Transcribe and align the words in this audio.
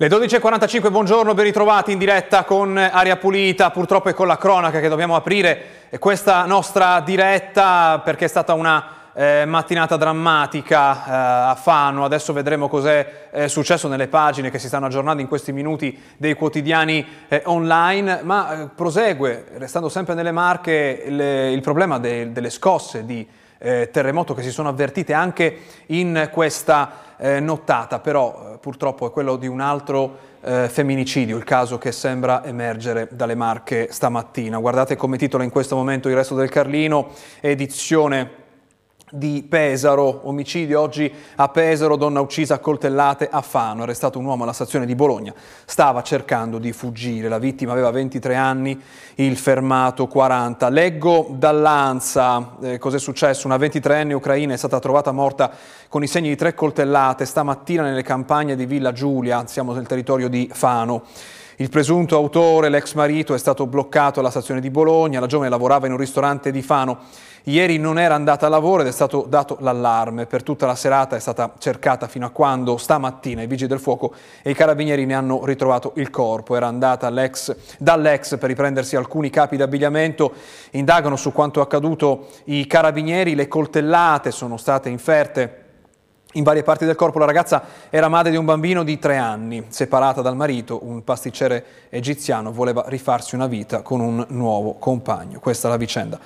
Le 0.00 0.06
12.45, 0.06 0.92
buongiorno, 0.92 1.34
ben 1.34 1.44
ritrovati 1.44 1.90
in 1.90 1.98
diretta 1.98 2.44
con 2.44 2.76
Aria 2.76 3.16
Pulita, 3.16 3.72
purtroppo 3.72 4.08
è 4.08 4.14
con 4.14 4.28
la 4.28 4.36
cronaca 4.36 4.78
che 4.78 4.88
dobbiamo 4.88 5.16
aprire 5.16 5.88
questa 5.98 6.44
nostra 6.44 7.00
diretta 7.00 8.00
perché 8.04 8.26
è 8.26 8.28
stata 8.28 8.52
una 8.52 9.10
eh, 9.12 9.44
mattinata 9.44 9.96
drammatica 9.96 11.04
eh, 11.04 11.50
a 11.50 11.54
Fano, 11.56 12.04
adesso 12.04 12.32
vedremo 12.32 12.68
cos'è 12.68 13.28
eh, 13.32 13.48
successo 13.48 13.88
nelle 13.88 14.06
pagine 14.06 14.52
che 14.52 14.60
si 14.60 14.68
stanno 14.68 14.86
aggiornando 14.86 15.20
in 15.20 15.26
questi 15.26 15.50
minuti 15.50 16.00
dei 16.16 16.34
quotidiani 16.34 17.04
eh, 17.26 17.42
online, 17.46 18.20
ma 18.22 18.52
eh, 18.52 18.68
prosegue, 18.68 19.46
restando 19.54 19.88
sempre 19.88 20.14
nelle 20.14 20.30
marche, 20.30 21.06
le, 21.08 21.50
il 21.50 21.60
problema 21.60 21.98
de, 21.98 22.30
delle 22.30 22.50
scosse 22.50 23.04
di 23.04 23.26
eh, 23.58 23.90
terremoto 23.92 24.34
che 24.34 24.42
si 24.42 24.50
sono 24.50 24.68
avvertite 24.68 25.12
anche 25.12 25.58
in 25.86 26.28
questa 26.32 27.06
nottata, 27.18 27.98
però 27.98 28.58
purtroppo 28.60 29.08
è 29.08 29.10
quello 29.10 29.34
di 29.34 29.48
un 29.48 29.60
altro 29.60 30.18
eh, 30.40 30.68
femminicidio, 30.68 31.36
il 31.36 31.42
caso 31.42 31.76
che 31.76 31.90
sembra 31.90 32.44
emergere 32.44 33.08
dalle 33.10 33.34
Marche 33.34 33.88
stamattina. 33.90 34.58
Guardate 34.58 34.94
come 34.94 35.16
titola 35.18 35.42
in 35.42 35.50
questo 35.50 35.74
momento 35.74 36.08
il 36.08 36.14
resto 36.14 36.36
del 36.36 36.48
Carlino, 36.48 37.08
edizione 37.40 38.37
di 39.10 39.44
Pesaro, 39.48 40.20
omicidio 40.24 40.80
oggi 40.80 41.12
a 41.36 41.48
Pesaro, 41.48 41.96
donna 41.96 42.20
uccisa 42.20 42.54
a 42.54 42.58
coltellate 42.58 43.28
a 43.30 43.40
Fano, 43.40 43.82
arrestato 43.82 44.18
un 44.18 44.24
uomo 44.24 44.42
alla 44.42 44.52
stazione 44.52 44.86
di 44.86 44.94
Bologna, 44.94 45.32
stava 45.64 46.02
cercando 46.02 46.58
di 46.58 46.72
fuggire, 46.72 47.28
la 47.28 47.38
vittima 47.38 47.72
aveva 47.72 47.90
23 47.90 48.34
anni, 48.34 48.80
il 49.16 49.36
fermato 49.36 50.06
40. 50.06 50.68
Leggo 50.68 51.28
dall'Ansa 51.30 52.56
eh, 52.60 52.78
cos'è 52.78 52.98
successo, 52.98 53.46
una 53.46 53.56
23enne 53.56 54.12
ucraina 54.12 54.54
è 54.54 54.56
stata 54.56 54.78
trovata 54.78 55.12
morta 55.12 55.50
con 55.88 56.02
i 56.02 56.06
segni 56.06 56.28
di 56.28 56.36
tre 56.36 56.54
coltellate 56.54 57.24
stamattina 57.24 57.82
nelle 57.82 58.02
campagne 58.02 58.56
di 58.56 58.66
Villa 58.66 58.92
Giulia, 58.92 59.46
siamo 59.46 59.72
nel 59.72 59.86
territorio 59.86 60.28
di 60.28 60.48
Fano. 60.52 61.04
Il 61.60 61.70
presunto 61.70 62.16
autore, 62.16 62.68
l'ex 62.68 62.94
marito, 62.94 63.34
è 63.34 63.38
stato 63.38 63.66
bloccato 63.66 64.20
alla 64.20 64.30
stazione 64.30 64.60
di 64.60 64.70
Bologna, 64.70 65.20
la 65.20 65.26
giovane 65.26 65.50
lavorava 65.50 65.86
in 65.86 65.92
un 65.92 65.98
ristorante 65.98 66.50
di 66.50 66.62
Fano 66.62 66.98
Ieri 67.48 67.78
non 67.78 67.98
era 67.98 68.14
andata 68.14 68.44
a 68.44 68.50
lavoro 68.50 68.82
ed 68.82 68.88
è 68.88 68.92
stato 68.92 69.24
dato 69.26 69.56
l'allarme. 69.60 70.26
Per 70.26 70.42
tutta 70.42 70.66
la 70.66 70.74
serata 70.74 71.16
è 71.16 71.18
stata 71.18 71.54
cercata 71.58 72.06
fino 72.06 72.26
a 72.26 72.30
quando 72.30 72.76
stamattina 72.76 73.40
i 73.40 73.46
vigili 73.46 73.68
del 73.68 73.80
fuoco 73.80 74.12
e 74.42 74.50
i 74.50 74.54
carabinieri 74.54 75.06
ne 75.06 75.14
hanno 75.14 75.42
ritrovato 75.46 75.92
il 75.96 76.10
corpo. 76.10 76.56
Era 76.56 76.66
andata 76.66 77.08
dall'ex 77.08 78.36
per 78.36 78.48
riprendersi 78.48 78.96
alcuni 78.96 79.30
capi 79.30 79.56
d'abbigliamento. 79.56 80.32
Indagano 80.72 81.16
su 81.16 81.32
quanto 81.32 81.62
accaduto 81.62 82.26
i 82.44 82.66
carabinieri. 82.66 83.34
Le 83.34 83.48
coltellate 83.48 84.30
sono 84.30 84.58
state 84.58 84.90
inferte 84.90 85.67
in 86.38 86.44
varie 86.44 86.62
parti 86.62 86.86
del 86.86 86.94
corpo. 86.94 87.18
La 87.18 87.26
ragazza 87.26 87.62
era 87.90 88.08
madre 88.08 88.30
di 88.30 88.36
un 88.36 88.44
bambino 88.44 88.82
di 88.82 88.98
tre 88.98 89.16
anni, 89.16 89.64
separata 89.68 90.22
dal 90.22 90.36
marito, 90.36 90.80
un 90.82 91.04
pasticcere 91.04 91.64
egiziano, 91.90 92.52
voleva 92.52 92.84
rifarsi 92.86 93.34
una 93.34 93.46
vita 93.46 93.82
con 93.82 94.00
un 94.00 94.24
nuovo 94.28 94.74
compagno. 94.74 95.40
Questa 95.40 95.68
è 95.68 95.70
la 95.70 95.76
vicenda 95.76 96.18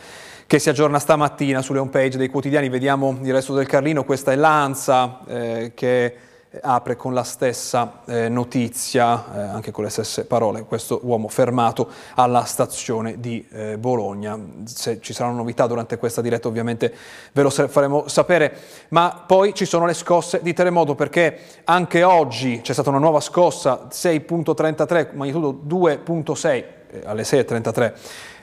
che 0.46 0.58
si 0.58 0.68
aggiorna 0.68 0.98
stamattina 0.98 1.62
sulle 1.62 1.78
home 1.78 1.90
page 1.90 2.18
dei 2.18 2.28
quotidiani. 2.28 2.68
Vediamo 2.68 3.18
il 3.22 3.32
resto 3.32 3.54
del 3.54 3.66
Carlino, 3.66 4.04
questa 4.04 4.32
è 4.32 4.36
l'ANSA 4.36 5.20
eh, 5.26 5.72
che 5.74 6.14
apre 6.60 6.96
con 6.96 7.14
la 7.14 7.22
stessa 7.22 8.00
eh, 8.04 8.28
notizia, 8.28 9.24
eh, 9.34 9.40
anche 9.40 9.70
con 9.70 9.84
le 9.84 9.90
stesse 9.90 10.26
parole, 10.26 10.64
questo 10.64 11.00
uomo 11.02 11.28
fermato 11.28 11.88
alla 12.14 12.44
stazione 12.44 13.18
di 13.20 13.46
eh, 13.50 13.78
Bologna. 13.78 14.38
Se 14.64 15.00
ci 15.00 15.12
saranno 15.12 15.36
novità 15.36 15.66
durante 15.66 15.96
questa 15.96 16.20
diretta 16.20 16.48
ovviamente 16.48 16.92
ve 17.32 17.42
lo 17.42 17.50
faremo 17.50 18.06
sapere, 18.08 18.54
ma 18.88 19.24
poi 19.26 19.54
ci 19.54 19.64
sono 19.64 19.86
le 19.86 19.94
scosse 19.94 20.40
di 20.42 20.52
terremoto 20.52 20.94
perché 20.94 21.38
anche 21.64 22.02
oggi 22.02 22.60
c'è 22.62 22.72
stata 22.72 22.90
una 22.90 22.98
nuova 22.98 23.20
scossa 23.20 23.88
6.33, 23.90 25.14
magnitudo 25.14 25.60
2.6 25.66 26.46
eh, 26.46 26.66
alle 27.04 27.22
6.33 27.22 27.94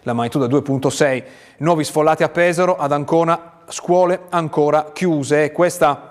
la 0.03 0.13
magnitudo 0.13 0.47
2.6, 0.47 1.23
nuovi 1.57 1.83
sfollati 1.83 2.23
a 2.23 2.29
Pesaro, 2.29 2.77
ad 2.77 2.93
Ancona, 2.93 3.59
scuole 3.67 4.21
ancora 4.29 4.91
chiuse. 4.93 5.51
Questa 5.51 6.08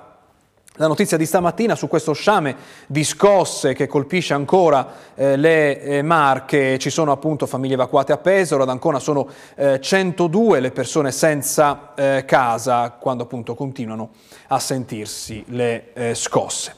la 0.78 0.87
notizia 0.87 1.16
di 1.16 1.27
stamattina 1.27 1.75
su 1.75 1.89
questo 1.89 2.12
sciame 2.12 2.56
di 2.87 3.03
scosse 3.03 3.75
che 3.75 3.89
colpisce 3.89 4.33
ancora 4.33 4.94
eh, 5.15 5.37
le 5.37 5.83
eh, 5.83 6.03
Marche, 6.03 6.78
ci 6.78 6.91
sono 6.91 7.11
appunto 7.11 7.47
famiglie 7.47 7.75
evacuate 7.75 8.12
a 8.12 8.16
Pesaro, 8.16 8.62
ad 8.62 8.69
Ancona 8.69 9.00
sono 9.00 9.28
eh, 9.56 9.81
102 9.81 10.61
le 10.61 10.71
persone 10.71 11.11
senza 11.11 11.94
eh, 11.97 12.25
casa 12.25 12.91
quando 12.93 13.25
appunto 13.25 13.55
continuano 13.55 14.11
a 14.49 14.59
sentirsi 14.61 15.44
le 15.49 15.93
eh, 15.94 16.15
scosse. 16.15 16.75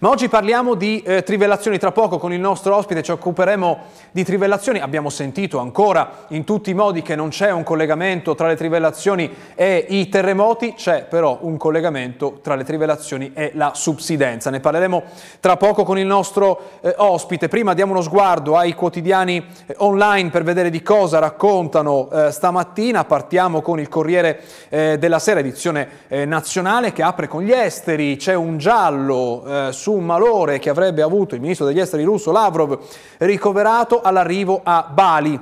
Ma 0.00 0.10
oggi 0.10 0.28
parliamo 0.28 0.74
di 0.74 1.02
eh, 1.02 1.24
trivellazioni, 1.24 1.76
tra 1.76 1.90
poco 1.90 2.18
con 2.18 2.32
il 2.32 2.38
nostro 2.38 2.76
ospite 2.76 3.02
ci 3.02 3.10
occuperemo 3.10 3.78
di 4.12 4.22
trivellazioni, 4.22 4.78
abbiamo 4.78 5.10
sentito 5.10 5.58
ancora 5.58 6.26
in 6.28 6.44
tutti 6.44 6.70
i 6.70 6.74
modi 6.74 7.02
che 7.02 7.16
non 7.16 7.30
c'è 7.30 7.50
un 7.50 7.64
collegamento 7.64 8.36
tra 8.36 8.46
le 8.46 8.54
trivellazioni 8.54 9.28
e 9.56 9.86
i 9.88 10.08
terremoti, 10.08 10.74
c'è 10.74 11.06
però 11.06 11.38
un 11.40 11.56
collegamento 11.56 12.38
tra 12.42 12.54
le 12.54 12.62
trivellazioni 12.62 13.32
e 13.34 13.50
la 13.54 13.72
subsidenza. 13.74 14.50
Ne 14.50 14.60
parleremo 14.60 15.02
tra 15.40 15.56
poco 15.56 15.82
con 15.82 15.98
il 15.98 16.06
nostro 16.06 16.60
eh, 16.80 16.94
ospite. 16.98 17.48
Prima 17.48 17.74
diamo 17.74 17.90
uno 17.90 18.00
sguardo 18.00 18.56
ai 18.56 18.74
quotidiani 18.74 19.44
eh, 19.66 19.74
online 19.78 20.30
per 20.30 20.44
vedere 20.44 20.70
di 20.70 20.80
cosa 20.80 21.18
raccontano 21.18 22.08
eh, 22.08 22.30
stamattina. 22.30 23.04
Partiamo 23.04 23.62
con 23.62 23.80
il 23.80 23.88
Corriere 23.88 24.42
eh, 24.68 24.96
della 24.96 25.18
Sera, 25.18 25.40
edizione 25.40 25.88
eh, 26.06 26.24
nazionale 26.24 26.92
che 26.92 27.02
apre 27.02 27.26
con 27.26 27.42
gli 27.42 27.50
esteri, 27.50 28.14
c'è 28.14 28.34
un 28.34 28.58
giallo 28.58 29.66
su 29.70 29.87
su 29.88 29.94
un 29.94 30.04
malore 30.04 30.58
che 30.58 30.68
avrebbe 30.68 31.00
avuto 31.00 31.34
il 31.34 31.40
ministro 31.40 31.64
degli 31.64 31.80
esteri 31.80 32.04
russo 32.04 32.30
Lavrov 32.30 32.78
ricoverato 33.16 34.02
all'arrivo 34.02 34.60
a 34.62 34.86
Bali. 34.92 35.40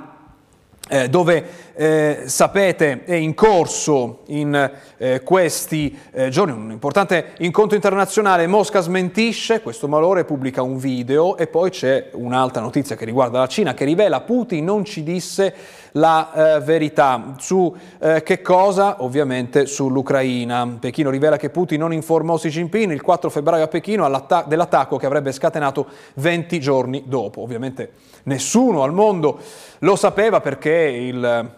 Eh, 0.89 1.09
dove 1.09 1.66
eh, 1.77 2.23
sapete 2.25 3.03
è 3.03 3.13
in 3.13 3.35
corso 3.35 4.21
in 4.27 4.71
eh, 4.97 5.21
questi 5.21 5.95
eh, 6.11 6.29
giorni 6.29 6.53
un 6.53 6.71
importante 6.71 7.33
incontro 7.39 7.75
internazionale, 7.75 8.47
Mosca 8.47 8.79
smentisce 8.79 9.61
questo 9.61 9.87
malore, 9.87 10.25
pubblica 10.25 10.63
un 10.63 10.77
video 10.77 11.37
e 11.37 11.45
poi 11.45 11.69
c'è 11.69 12.09
un'altra 12.13 12.61
notizia 12.61 12.95
che 12.95 13.05
riguarda 13.05 13.37
la 13.37 13.47
Cina 13.47 13.75
che 13.75 13.85
rivela 13.85 14.21
Putin 14.21 14.65
non 14.65 14.85
ci 14.85 15.03
disse 15.03 15.53
la 15.91 16.55
eh, 16.55 16.59
verità. 16.61 17.35
Su 17.37 17.75
eh, 17.99 18.23
che 18.23 18.41
cosa? 18.41 19.03
Ovviamente 19.03 19.65
sull'Ucraina. 19.65 20.77
Pechino 20.79 21.09
rivela 21.09 21.37
che 21.37 21.49
Putin 21.49 21.79
non 21.79 21.93
informò 21.93 22.37
Xi 22.37 22.49
Jinping 22.49 22.91
il 22.91 23.01
4 23.01 23.29
febbraio 23.29 23.63
a 23.63 23.67
Pechino 23.67 24.07
dell'attacco 24.47 24.97
che 24.97 25.05
avrebbe 25.05 25.31
scatenato 25.31 25.87
20 26.15 26.59
giorni 26.59 27.03
dopo. 27.05 27.41
Ovviamente 27.41 27.91
nessuno 28.23 28.83
al 28.83 28.93
mondo 28.93 29.39
lo 29.79 29.95
sapeva 29.95 30.41
perché 30.41 30.71
il, 30.71 31.55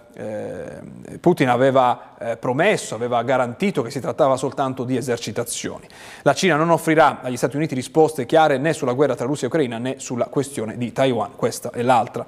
Putin 1.19 1.49
aveva 1.49 2.15
eh, 2.19 2.37
promesso, 2.37 2.95
aveva 2.95 3.21
garantito 3.23 3.81
che 3.81 3.89
si 3.89 3.99
trattava 3.99 4.35
soltanto 4.37 4.83
di 4.83 4.97
esercitazioni. 4.97 5.87
La 6.23 6.33
Cina 6.33 6.55
non 6.55 6.69
offrirà 6.69 7.21
agli 7.21 7.37
Stati 7.37 7.55
Uniti 7.55 7.75
risposte 7.75 8.25
chiare 8.25 8.57
né 8.57 8.73
sulla 8.73 8.93
guerra 8.93 9.15
tra 9.15 9.25
Russia 9.25 9.47
e 9.47 9.49
Ucraina 9.49 9.77
né 9.77 9.95
sulla 9.99 10.25
questione 10.25 10.77
di 10.77 10.91
Taiwan. 10.91 11.35
Questa 11.35 11.69
è 11.71 11.81
l'altra 11.81 12.25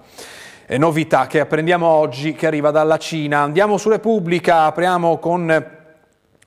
eh, 0.65 0.77
novità 0.77 1.27
che 1.27 1.39
apprendiamo 1.39 1.85
oggi 1.85 2.33
che 2.33 2.47
arriva 2.47 2.71
dalla 2.71 2.97
Cina. 2.97 3.39
Andiamo 3.39 3.77
su 3.77 3.89
Repubblica, 3.89 4.63
apriamo 4.63 5.17
con 5.17 5.79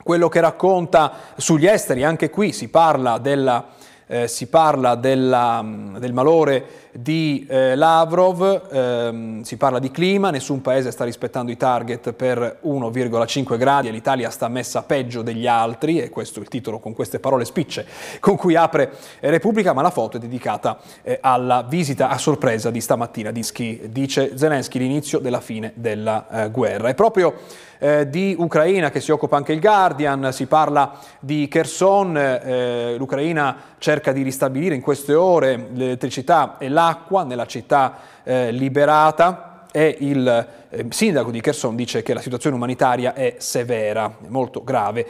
quello 0.03 0.29
che 0.29 0.41
racconta 0.41 1.13
sugli 1.37 1.67
esteri, 1.67 2.05
anche 2.05 2.31
qui 2.31 2.53
si 2.53 2.69
parla 2.69 3.19
della 3.19 3.83
eh, 4.07 4.29
si 4.29 4.47
parla 4.49 4.95
della, 4.95 5.63
mm, 5.63 5.97
del 5.97 6.13
malore 6.13 6.65
di 6.97 7.45
eh, 7.49 7.75
Lavrov, 7.75 8.69
ehm, 8.71 9.43
si 9.43 9.57
parla 9.57 9.81
di 9.81 9.91
clima, 9.91 10.31
nessun 10.31 10.61
paese 10.61 10.93
sta 10.93 11.05
rispettando 11.05 11.51
i 11.51 11.57
target 11.57 12.13
per 12.13 12.59
1,5 12.63 13.57
gradi 13.57 13.89
e 13.89 13.91
l'Italia 13.91 14.31
sta 14.31 14.47
messa 14.49 14.83
peggio 14.83 15.23
degli 15.23 15.47
altri, 15.47 16.01
e 16.01 16.09
questo 16.09 16.39
è 16.39 16.43
il 16.43 16.49
titolo 16.49 16.79
con 16.79 16.95
queste 16.95 17.19
parole 17.19 17.45
spicce 17.45 17.87
con 18.21 18.37
cui 18.37 18.55
apre 18.55 18.93
Repubblica, 19.21 19.73
ma 19.73 19.83
la 19.83 19.91
foto 19.91 20.19
è 20.19 20.21
dedicata 20.21 20.79
eh, 21.03 21.19
alla 21.21 21.65
visita 21.69 22.09
a 22.09 22.19
sorpresa 22.19 22.71
di 22.71 22.81
stamattina 22.81 23.33
di 23.33 23.43
Ski, 23.43 23.89
dice 23.91 24.37
Zelensky 24.39 24.79
l'inizio 24.79 25.19
della 25.19 25.41
fine 25.41 25.73
della 25.75 26.45
eh, 26.45 26.51
guerra. 26.51 26.89
È 26.89 26.95
proprio 26.95 27.35
eh, 27.79 28.09
di 28.09 28.35
Ucraina 28.39 28.91
che 28.91 29.01
si 29.01 29.11
occupa 29.11 29.37
anche 29.37 29.53
il 29.53 29.61
Guardian, 29.61 30.33
si 30.33 30.47
parla 30.47 30.97
di 31.19 31.49
Kherson, 31.49 32.17
eh, 32.17 32.95
l'Ucraina 32.97 33.57
cerca 33.79 34.13
di 34.13 34.23
ristabilire 34.23 34.75
in 34.75 34.81
queste 34.81 35.13
ore 35.13 35.69
l'elettricità 35.73 36.57
e 36.59 36.69
l'acqua 36.69 36.84
nella 37.25 37.47
città 37.47 37.95
eh, 38.23 38.51
liberata 38.51 39.55
e 39.77 39.97
il 40.03 40.47
eh, 40.71 40.87
sindaco 40.91 41.33
di 41.33 41.41
Kherson 41.41 41.75
dice 41.75 42.05
che 42.05 42.15
la 42.15 42.21
situazione 42.21 42.55
umanitaria 42.55 43.13
è 43.13 43.35
severa, 43.39 44.09
molto 44.29 44.63
grave. 44.63 45.05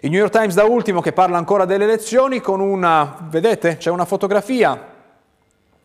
Il 0.00 0.10
New 0.10 0.18
York 0.18 0.32
Times 0.32 0.54
da 0.54 0.64
ultimo 0.64 1.00
che 1.00 1.12
parla 1.12 1.36
ancora 1.36 1.64
delle 1.64 1.84
elezioni 1.84 2.40
con 2.40 2.58
una, 2.58 3.16
vedete, 3.28 3.76
c'è 3.76 3.90
una 3.90 4.04
fotografia 4.04 4.76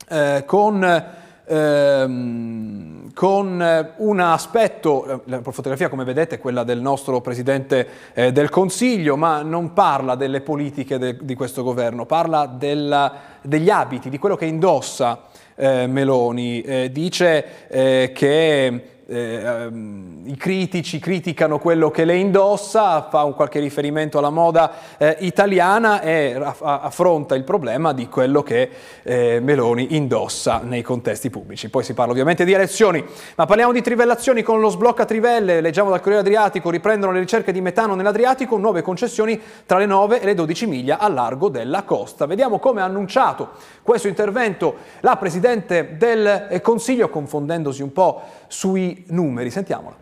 eh, 0.09 0.43
con, 0.47 1.03
ehm, 1.45 3.13
con 3.13 3.85
un 3.97 4.19
aspetto, 4.19 5.21
la 5.25 5.41
fotografia 5.43 5.89
come 5.89 6.03
vedete 6.03 6.35
è 6.35 6.39
quella 6.39 6.63
del 6.63 6.81
nostro 6.81 7.21
Presidente 7.21 7.87
eh, 8.13 8.31
del 8.31 8.49
Consiglio, 8.49 9.15
ma 9.15 9.43
non 9.43 9.73
parla 9.73 10.15
delle 10.15 10.41
politiche 10.41 10.97
de, 10.97 11.17
di 11.21 11.35
questo 11.35 11.61
governo, 11.61 12.07
parla 12.07 12.47
del, 12.47 13.11
degli 13.43 13.69
abiti, 13.69 14.09
di 14.09 14.17
quello 14.17 14.35
che 14.35 14.45
indossa 14.45 15.29
eh, 15.55 15.87
Meloni. 15.87 16.61
Eh, 16.61 16.91
dice 16.91 17.45
che 18.13 18.81
eh, 19.05 19.65
um, 19.65 20.23
i 20.25 20.37
critici 20.37 20.99
criticano 20.99 21.59
quello 21.59 21.91
che 21.91 22.05
lei 22.05 22.21
indossa, 22.21 23.07
fa 23.09 23.23
un 23.23 23.33
qualche 23.33 23.59
riferimento 23.59 24.17
alla 24.17 24.29
moda 24.29 24.71
eh, 24.97 25.17
italiana 25.19 26.01
e 26.01 26.39
affronta 26.61 27.35
il 27.35 27.43
problema 27.43 27.91
di 27.93 28.07
quello 28.07 28.43
che 28.43 28.69
eh, 29.03 29.39
Meloni 29.41 29.95
indossa 29.95 30.61
nei 30.63 30.81
contesti 30.81 31.29
pubblici. 31.29 31.69
Poi 31.69 31.83
si 31.83 31.93
parla 31.93 32.11
ovviamente 32.11 32.45
di 32.45 32.53
elezioni, 32.53 33.03
ma 33.35 33.45
parliamo 33.45 33.73
di 33.73 33.81
trivellazioni 33.81 34.41
con 34.41 34.59
lo 34.59 34.69
sblocca 34.69 35.05
trivelle, 35.05 35.59
leggiamo 35.59 35.89
dal 35.89 35.99
Corriere 35.99 36.21
Adriatico, 36.21 36.69
riprendono 36.69 37.11
le 37.11 37.19
ricerche 37.19 37.51
di 37.51 37.61
metano 37.61 37.95
nell'Adriatico, 37.95 38.57
nuove 38.57 38.81
concessioni 38.81 39.39
tra 39.65 39.77
le 39.77 39.85
9 39.85 40.21
e 40.21 40.25
le 40.25 40.33
12 40.33 40.65
miglia 40.67 40.97
a 40.99 41.09
largo 41.09 41.49
della 41.49 41.83
costa. 41.83 42.25
Vediamo 42.25 42.59
come 42.59 42.81
ha 42.81 42.85
annunciato 42.85 43.49
questo 43.81 44.07
intervento 44.07 44.75
la 45.01 45.17
Presidente 45.17 45.95
del 45.97 46.47
eh, 46.49 46.61
Consiglio, 46.61 47.09
confondendosi 47.09 47.81
un 47.81 47.91
po' 47.91 48.21
sui 48.47 48.92
numeri. 49.07 49.49
Sentiamola. 49.49 49.95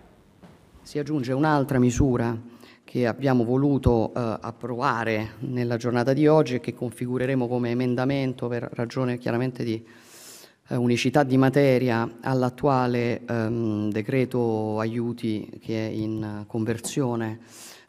Si 0.82 1.00
aggiunge 1.00 1.34
un'altra 1.34 1.80
misura 1.80 2.38
che 2.84 3.08
abbiamo 3.08 3.46
voluto 3.46 4.14
eh, 4.14 4.38
approvare 4.42 5.36
nella 5.40 5.78
giornata 5.78 6.12
di 6.12 6.28
oggi 6.28 6.56
e 6.56 6.60
che 6.60 6.74
configureremo 6.74 7.48
come 7.48 7.70
emendamento 7.70 8.50
per 8.50 8.70
ragione 8.74 9.18
chiaramente 9.18 9.64
di 9.64 9.82
eh, 10.68 10.76
unicità 10.76 11.24
di 11.24 11.38
materia 11.38 12.18
all'attuale 12.20 13.22
ehm, 13.26 13.90
decreto 13.92 14.80
aiuti 14.80 15.60
che 15.62 15.88
è 15.88 15.90
in 15.90 16.44
conversione 16.48 17.40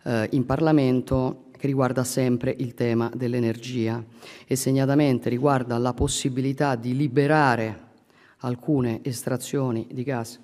eh, 0.04 0.28
in 0.32 0.44
Parlamento 0.46 1.46
che 1.56 1.66
riguarda 1.66 2.04
sempre 2.04 2.54
il 2.58 2.74
tema 2.74 3.10
dell'energia 3.14 4.04
e 4.46 4.56
segnatamente 4.56 5.28
riguarda 5.28 5.78
la 5.78 5.94
possibilità 5.94 6.76
di 6.76 6.96
liberare 6.96 7.90
alcune 8.38 9.00
estrazioni 9.02 9.86
di 9.90 10.02
gas 10.02 10.38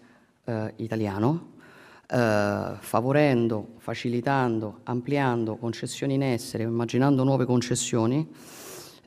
eh, 0.48 0.72
italiano, 0.76 1.52
eh, 2.08 2.76
favorendo, 2.78 3.74
facilitando, 3.76 4.80
ampliando 4.84 5.56
concessioni 5.56 6.14
in 6.14 6.22
essere, 6.22 6.62
immaginando 6.62 7.22
nuove 7.22 7.44
concessioni, 7.44 8.26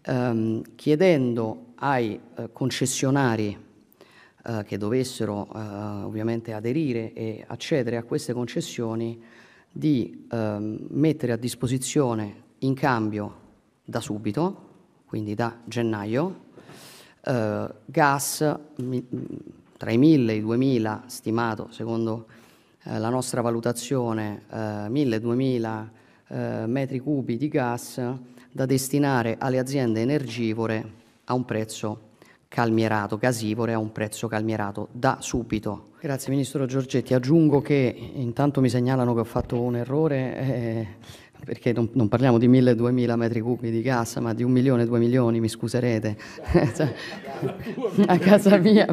ehm, 0.03 0.61
chiedendo 0.75 1.73
ai 1.75 2.19
eh, 2.35 2.51
concessionari 2.51 3.57
eh, 4.43 4.63
che 4.65 4.77
dovessero 4.77 5.47
eh, 5.53 5.59
ovviamente 6.03 6.53
aderire 6.53 7.13
e 7.13 7.43
accedere 7.45 7.97
a 7.97 8.03
queste 8.03 8.33
concessioni 8.33 9.19
di 9.71 10.27
ehm, 10.29 10.87
mettere 10.89 11.31
a 11.31 11.37
disposizione 11.37 12.43
in 12.59 12.75
cambio 12.75 13.39
da 13.83 13.99
subito, 13.99 14.69
quindi 15.05 15.33
da 15.33 15.59
gennaio, 15.65 16.49
eh, 17.23 17.67
gas 17.85 18.59
mi, 18.77 19.07
tra 19.81 19.89
i 19.89 19.97
1000 19.97 20.33
e 20.33 20.35
i 20.35 20.41
2000 20.41 21.03
stimato 21.07 21.69
secondo 21.71 22.27
eh, 22.83 22.99
la 22.99 23.09
nostra 23.09 23.41
valutazione 23.41 24.43
eh, 24.51 24.55
1000-2000 24.55 25.87
eh, 26.27 26.65
metri 26.67 26.99
cubi 26.99 27.35
di 27.35 27.47
gas 27.47 27.99
da 28.51 28.67
destinare 28.67 29.37
alle 29.39 29.57
aziende 29.57 30.01
energivore 30.01 30.91
a 31.23 31.33
un 31.33 31.45
prezzo 31.45 32.09
calmierato, 32.47 33.17
gasivore 33.17 33.73
a 33.73 33.79
un 33.79 33.91
prezzo 33.91 34.27
calmierato 34.27 34.89
da 34.91 35.17
subito. 35.19 35.93
Grazie 35.99 36.31
Ministro 36.31 36.67
Giorgetti. 36.67 37.15
Aggiungo 37.15 37.61
che 37.61 38.11
intanto 38.13 38.61
mi 38.61 38.69
segnalano 38.69 39.15
che 39.15 39.21
ho 39.21 39.23
fatto 39.23 39.59
un 39.59 39.77
errore 39.77 40.37
eh, 40.37 40.87
perché 41.43 41.73
non, 41.73 41.89
non, 41.93 42.07
parliamo 42.07 42.37
di 42.37 42.47
1000-2000 42.47 43.15
metri 43.15 43.41
cubi 43.41 43.71
di 43.71 43.81
gas, 43.81 44.17
ma 44.17 44.33
di 44.33 44.43
un 44.43 44.51
milione, 44.51 44.85
due 44.85 44.99
milioni, 44.99 45.39
mi 45.39 45.49
scuserete. 45.49 46.17
A 48.07 48.17
casa 48.17 48.57
mia, 48.57 48.87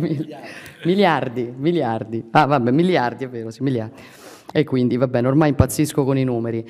miliardi, 0.84 1.52
miliardi. 1.56 2.24
Ah, 2.30 2.46
vabbè, 2.46 2.70
miliardi, 2.70 3.24
è 3.24 3.28
vero, 3.28 3.50
sì, 3.50 3.62
miliardi. 3.62 4.00
E 4.50 4.64
quindi, 4.64 4.96
va 4.96 5.08
bene, 5.08 5.28
ormai 5.28 5.50
impazzisco 5.50 6.04
con 6.04 6.16
i 6.16 6.24
numeri. 6.24 6.64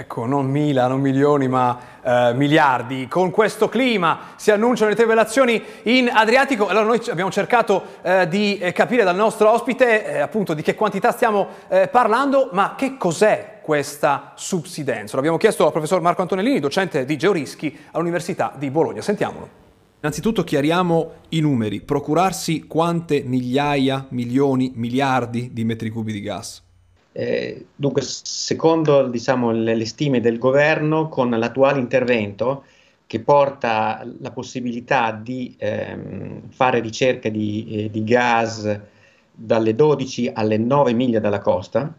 Ecco, 0.00 0.24
non 0.24 0.46
mila, 0.46 0.86
non 0.86 0.98
milioni, 0.98 1.46
ma 1.46 1.78
eh, 2.02 2.32
miliardi. 2.34 3.06
Con 3.06 3.30
questo 3.30 3.68
clima 3.68 4.32
si 4.36 4.50
annunciano 4.50 4.88
le 4.88 4.96
rivelazioni 4.96 5.62
in 5.82 6.08
Adriatico. 6.10 6.68
Allora 6.68 6.86
noi 6.86 7.02
abbiamo 7.10 7.30
cercato 7.30 7.82
eh, 8.00 8.26
di 8.26 8.56
eh, 8.56 8.72
capire 8.72 9.04
dal 9.04 9.14
nostro 9.14 9.50
ospite 9.50 10.06
eh, 10.06 10.20
appunto 10.20 10.54
di 10.54 10.62
che 10.62 10.74
quantità 10.74 11.12
stiamo 11.12 11.48
eh, 11.68 11.88
parlando, 11.88 12.48
ma 12.52 12.76
che 12.78 12.96
cos'è 12.96 13.58
questa 13.60 14.32
subsidenza? 14.36 15.16
L'abbiamo 15.16 15.36
chiesto 15.36 15.66
al 15.66 15.72
professor 15.72 16.00
Marco 16.00 16.22
Antonellini, 16.22 16.60
docente 16.60 17.04
di 17.04 17.18
Georischi 17.18 17.78
all'Università 17.90 18.54
di 18.56 18.70
Bologna. 18.70 19.02
Sentiamolo. 19.02 19.48
Innanzitutto 20.00 20.44
chiariamo 20.44 21.10
i 21.28 21.40
numeri. 21.40 21.82
Procurarsi 21.82 22.66
quante 22.66 23.22
migliaia, 23.22 24.06
milioni, 24.08 24.72
miliardi 24.76 25.50
di 25.52 25.62
metri 25.64 25.90
cubi 25.90 26.12
di 26.12 26.22
gas? 26.22 26.68
Eh, 27.12 27.66
dunque, 27.74 28.02
secondo 28.02 29.08
diciamo, 29.08 29.50
le, 29.50 29.74
le, 29.74 29.86
stime 29.86 30.20
del 30.20 30.38
governo, 30.38 31.08
con 31.08 31.30
l'attuale 31.30 31.80
intervento 31.80 32.64
che 33.06 33.20
porta 33.20 34.06
la 34.20 34.30
possibilità 34.30 35.10
di 35.10 35.54
ehm, 35.58 36.48
fare 36.50 36.78
ricerca 36.78 37.28
di, 37.28 37.66
eh, 37.68 37.90
di, 37.90 38.04
gas 38.04 38.80
dalle 39.32 39.74
12 39.74 40.30
alle 40.32 40.58
9 40.58 40.92
miglia 40.92 41.18
dalla 41.18 41.40
costa, 41.40 41.92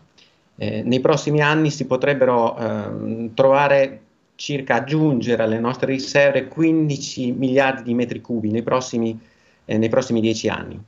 eh, 0.56 0.84
nei 0.84 1.02
prossimi 1.02 1.42
anni 1.42 1.70
si 1.70 1.86
potrebbero 1.86 2.58
ehm, 2.58 3.34
trovare 3.34 4.02
circa 4.36 4.76
aggiungere 4.76 5.44
alle 5.44 5.60
nostre 5.60 5.92
riserve 5.92 6.48
15 6.48 7.32
miliardi 7.34 7.84
di 7.84 7.94
metri 7.94 8.22
cubi 8.22 8.50
nei 8.50 8.64
prossimi, 8.64 9.20
eh, 9.66 9.78
nei 9.78 9.90
prossimi 9.90 10.22
10 10.22 10.48
anni. 10.48 10.84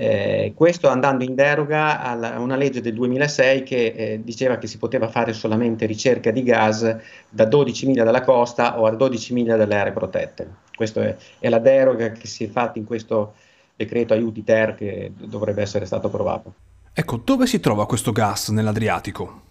Eh, 0.00 0.52
questo 0.54 0.88
andando 0.88 1.24
in 1.24 1.34
deroga 1.34 2.00
a 2.00 2.38
una 2.38 2.54
legge 2.54 2.80
del 2.80 2.94
2006 2.94 3.64
che 3.64 3.86
eh, 3.96 4.20
diceva 4.22 4.56
che 4.56 4.68
si 4.68 4.78
poteva 4.78 5.08
fare 5.08 5.32
solamente 5.32 5.86
ricerca 5.86 6.30
di 6.30 6.44
gas 6.44 6.96
da 7.28 7.44
12 7.44 7.86
miglia 7.86 8.04
dalla 8.04 8.22
costa 8.22 8.78
o 8.78 8.86
a 8.86 8.94
12 8.94 9.32
miglia 9.32 9.56
dalle 9.56 9.74
aree 9.74 9.92
protette. 9.92 10.48
Questa 10.72 11.02
è, 11.02 11.16
è, 11.40 11.48
la 11.48 11.58
deroga 11.58 12.12
che 12.12 12.28
si 12.28 12.44
è 12.44 12.48
fatta 12.48 12.78
in 12.78 12.84
questo 12.84 13.34
decreto 13.74 14.12
aiuti 14.12 14.44
ter 14.44 14.76
che 14.76 15.10
dovrebbe 15.16 15.62
essere 15.62 15.84
stato 15.84 16.06
approvato. 16.06 16.54
Ecco, 16.92 17.20
dove 17.24 17.48
si 17.48 17.58
trova 17.58 17.84
questo 17.84 18.12
gas 18.12 18.50
nell'Adriatico? 18.50 19.46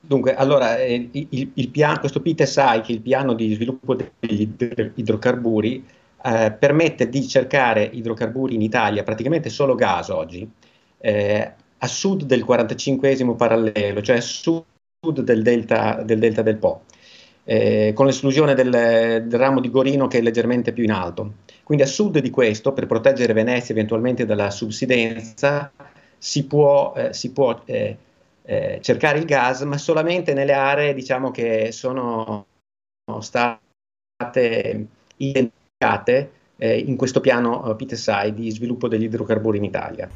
Dunque, 0.00 0.34
allora, 0.34 0.78
eh, 0.78 1.10
il, 1.12 1.50
il 1.54 1.68
piano, 1.68 2.00
questo 2.00 2.20
PTSI, 2.20 2.80
che 2.80 2.88
è 2.88 2.92
il 2.92 3.02
piano 3.02 3.34
di 3.34 3.54
sviluppo 3.54 3.94
degli 3.94 4.48
idrocarburi, 4.96 5.86
eh, 6.24 6.52
permette 6.52 7.08
di 7.08 7.26
cercare 7.26 7.82
idrocarburi 7.84 8.54
in 8.54 8.62
Italia, 8.62 9.02
praticamente 9.02 9.50
solo 9.50 9.74
gas 9.74 10.08
oggi, 10.08 10.48
eh, 10.98 11.52
a 11.78 11.86
sud 11.86 12.24
del 12.24 12.44
45 12.44 13.34
parallelo, 13.34 14.02
cioè 14.02 14.16
a 14.18 14.20
sud 14.20 14.64
del 15.20 15.42
delta 15.42 16.02
del, 16.02 16.18
delta 16.20 16.42
del 16.42 16.56
Po, 16.58 16.82
eh, 17.44 17.92
con 17.94 18.06
l'esclusione 18.06 18.54
del, 18.54 18.70
del, 18.70 19.38
ramo 19.38 19.60
di 19.60 19.68
Gorino 19.70 20.06
che 20.06 20.18
è 20.18 20.22
leggermente 20.22 20.72
più 20.72 20.84
in 20.84 20.92
alto. 20.92 21.32
Quindi 21.64 21.82
a 21.84 21.88
sud 21.88 22.18
di 22.18 22.30
questo, 22.30 22.72
per 22.72 22.86
proteggere 22.86 23.32
Venezia 23.32 23.74
eventualmente 23.74 24.24
dalla 24.24 24.50
subsidenza, 24.50 25.72
si 26.18 26.46
può, 26.46 26.92
eh, 26.96 27.12
si 27.12 27.32
può 27.32 27.60
eh, 27.64 27.96
cercare 28.80 29.18
il 29.18 29.24
gas, 29.24 29.62
ma 29.62 29.78
solamente 29.78 30.34
nelle 30.34 30.52
aree 30.52 30.94
diciamo, 30.94 31.30
che 31.32 31.72
sono 31.72 32.46
state 33.20 33.58
identificate 35.16 35.60
in 36.62 36.96
questo 36.96 37.20
piano 37.20 37.62
uh, 37.64 37.76
PTSI 37.76 38.32
di 38.34 38.50
sviluppo 38.50 38.88
degli 38.88 39.04
idrocarburi 39.04 39.58
in 39.58 39.64
Italia. 39.64 40.08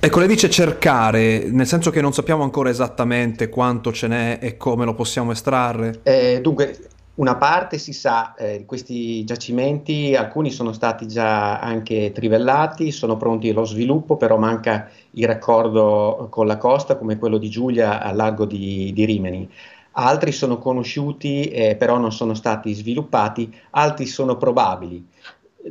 Ecco, 0.00 0.18
lei 0.18 0.28
dice 0.28 0.50
cercare, 0.50 1.48
nel 1.50 1.66
senso 1.66 1.90
che 1.90 2.00
non 2.00 2.12
sappiamo 2.12 2.42
ancora 2.42 2.68
esattamente 2.68 3.48
quanto 3.48 3.92
ce 3.92 4.08
n'è 4.08 4.38
e 4.40 4.56
come 4.56 4.84
lo 4.84 4.94
possiamo 4.94 5.30
estrarre? 5.30 6.00
Eh, 6.02 6.40
dunque, 6.42 6.76
una 7.16 7.36
parte 7.36 7.78
si 7.78 7.92
sa, 7.92 8.34
eh, 8.34 8.64
questi 8.66 9.22
giacimenti, 9.22 10.16
alcuni 10.16 10.50
sono 10.50 10.72
stati 10.72 11.06
già 11.06 11.60
anche 11.60 12.10
trivellati, 12.12 12.90
sono 12.90 13.16
pronti 13.16 13.50
allo 13.50 13.64
sviluppo, 13.64 14.16
però 14.16 14.36
manca 14.36 14.90
il 15.12 15.26
raccordo 15.26 16.26
con 16.28 16.48
la 16.48 16.56
costa 16.56 16.96
come 16.96 17.16
quello 17.16 17.38
di 17.38 17.48
Giulia 17.48 18.02
al 18.02 18.16
largo 18.16 18.46
di, 18.46 18.92
di 18.92 19.04
Rimini 19.04 19.48
altri 19.94 20.32
sono 20.32 20.58
conosciuti 20.58 21.48
eh, 21.48 21.76
però 21.76 21.98
non 21.98 22.12
sono 22.12 22.34
stati 22.34 22.72
sviluppati, 22.72 23.52
altri 23.70 24.06
sono 24.06 24.36
probabili. 24.36 25.06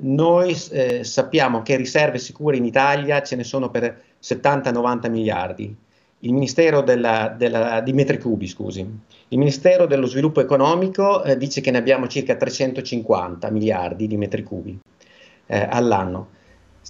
Noi 0.02 0.58
eh, 0.72 1.04
sappiamo 1.04 1.62
che 1.62 1.76
riserve 1.76 2.18
sicure 2.18 2.58
in 2.58 2.66
Italia 2.66 3.22
ce 3.22 3.36
ne 3.36 3.44
sono 3.44 3.70
per 3.70 4.02
70-90 4.22 5.10
miliardi. 5.10 5.76
Il 6.20 6.34
Ministero 6.34 6.82
della, 6.82 7.34
della, 7.38 7.82
di 7.82 7.92
metri 7.92 8.18
cubi, 8.18 8.48
scusi. 8.48 8.80
Il 8.80 9.38
Ministero 9.38 9.86
dello 9.86 10.06
Sviluppo 10.06 10.40
Economico 10.40 11.24
eh, 11.24 11.38
dice 11.38 11.60
che 11.60 11.70
ne 11.70 11.78
abbiamo 11.78 12.08
circa 12.08 12.36
350 12.36 13.50
miliardi 13.52 14.08
di 14.08 14.18
metri 14.18 14.42
cubi 14.44 14.80
eh, 15.48 15.68
all'anno. 15.70 16.42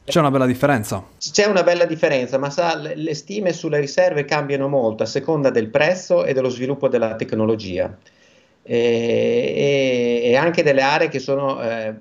C'è 0.06 0.20
una 0.20 0.32
bella 0.32 0.46
differenza. 0.46 1.04
C'è 1.18 1.46
una 1.46 1.64
bella 1.64 1.86
differenza, 1.86 2.38
ma 2.38 2.50
sa, 2.50 2.76
le 2.76 3.14
stime 3.16 3.54
sulle 3.54 3.80
riserve 3.80 4.26
cambiano 4.26 4.68
molto 4.68 5.04
a 5.04 5.06
seconda 5.06 5.50
del 5.50 5.70
prezzo 5.70 6.26
e 6.26 6.34
dello 6.34 6.50
sviluppo 6.50 6.88
della 6.88 7.16
tecnologia 7.16 7.96
e, 8.64 10.22
e, 10.24 10.30
e 10.30 10.36
anche 10.36 10.64
delle 10.64 10.82
aree 10.82 11.10
che 11.10 11.20
sono 11.20 11.62
eh, 11.62 11.94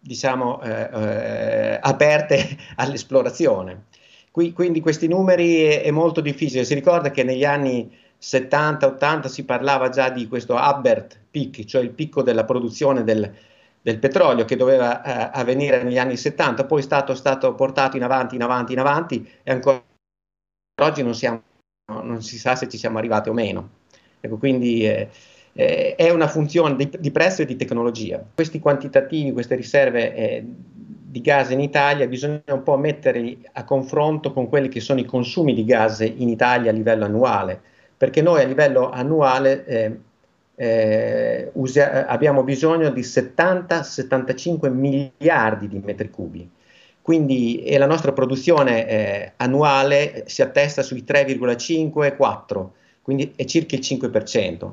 diciamo 0.00 0.60
eh, 0.62 0.88
eh, 0.92 1.78
aperte 1.80 2.56
all'esplorazione. 2.76 3.84
Qui, 4.30 4.52
quindi 4.52 4.80
questi 4.80 5.06
numeri 5.06 5.62
è, 5.62 5.82
è, 5.82 5.90
molto 5.90 6.20
difficile. 6.20 6.64
Si 6.64 6.74
ricorda 6.74 7.10
che 7.10 7.22
negli 7.22 7.44
anni 7.44 7.90
70-80 8.20 9.26
si 9.26 9.44
parlava 9.44 9.88
già 9.90 10.10
di 10.10 10.26
questo 10.26 10.54
Hubbert 10.54 11.18
peak, 11.30 11.64
cioè 11.64 11.82
il 11.82 11.90
picco 11.90 12.22
della 12.22 12.44
produzione 12.44 13.04
del, 13.04 13.32
del 13.84 13.98
petrolio 13.98 14.46
che 14.46 14.56
doveva 14.56 15.02
eh, 15.02 15.30
avvenire 15.38 15.82
negli 15.82 15.98
anni 15.98 16.16
70, 16.16 16.64
poi 16.64 16.80
è 16.80 16.82
stato, 16.82 17.14
stato, 17.14 17.54
portato 17.54 17.98
in 17.98 18.02
avanti, 18.02 18.34
in 18.34 18.42
avanti, 18.42 18.72
in 18.72 18.78
avanti 18.78 19.30
e 19.42 19.52
ancora 19.52 19.82
oggi 20.82 21.02
non, 21.02 21.14
siamo, 21.14 21.42
non 21.92 22.22
si 22.22 22.38
sa 22.38 22.56
se 22.56 22.66
ci 22.66 22.78
siamo 22.78 22.96
arrivati 22.96 23.28
o 23.28 23.34
meno. 23.34 23.68
Ecco, 24.20 24.38
quindi 24.38 24.86
eh, 24.86 25.10
eh, 25.52 25.96
è 25.96 26.08
una 26.08 26.28
funzione 26.28 26.76
di, 26.76 26.90
di, 26.98 27.10
prezzo 27.10 27.42
e 27.42 27.44
di 27.44 27.56
tecnologia. 27.56 28.24
Questi 28.34 28.58
quantitativi, 28.58 29.32
queste 29.32 29.54
riserve 29.54 30.14
eh, 30.14 30.44
di 30.46 31.20
gas 31.20 31.50
in 31.50 31.60
Italia 31.60 32.06
bisogna 32.06 32.40
un 32.46 32.62
po' 32.62 32.78
metterli 32.78 33.46
a 33.52 33.64
confronto 33.64 34.32
con 34.32 34.48
quelli 34.48 34.70
che 34.70 34.80
sono 34.80 35.00
i 35.00 35.04
consumi 35.04 35.52
di 35.52 35.66
gas 35.66 36.00
in 36.00 36.30
Italia 36.30 36.70
a 36.70 36.74
livello 36.74 37.04
annuale, 37.04 37.60
perché 37.98 38.22
noi 38.22 38.40
a 38.40 38.46
livello 38.46 38.88
annuale 38.88 39.66
eh, 40.56 41.24
eh, 41.44 41.50
usia, 41.54 42.06
abbiamo 42.06 42.42
bisogno 42.42 42.90
di 42.90 43.00
70-75 43.00 44.70
miliardi 44.70 45.68
di 45.68 45.80
metri 45.80 46.10
cubi. 46.10 46.48
Quindi 47.02 47.64
la 47.76 47.86
nostra 47.86 48.12
produzione 48.12 48.88
eh, 48.88 49.32
annuale 49.36 50.24
si 50.26 50.40
attesta 50.40 50.82
sui 50.82 51.04
3,5-4, 51.06 52.68
quindi 53.02 53.32
è 53.36 53.44
circa 53.44 53.74
il 53.74 53.82
5%. 53.82 54.70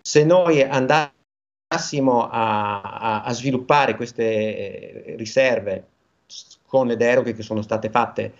Se 0.00 0.24
noi 0.24 0.62
andassimo 0.62 2.28
a, 2.28 2.80
a, 2.80 3.22
a 3.22 3.32
sviluppare 3.32 3.94
queste 3.94 4.24
eh, 4.24 5.14
riserve 5.16 5.84
con 6.66 6.88
le 6.88 6.96
deroghe 6.96 7.34
che 7.34 7.42
sono 7.42 7.62
state 7.62 7.88
fatte 7.88 8.32